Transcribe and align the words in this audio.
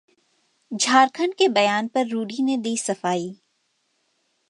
झारखंड 0.71 1.33
के 1.33 1.47
बयान 1.49 1.87
पर 1.87 2.07
रूडी 2.07 2.43
ने 2.43 2.57
दी 2.57 2.75
सफाई 2.77 3.33